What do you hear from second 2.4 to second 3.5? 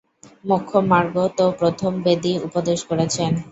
উপদেশ করেছেন।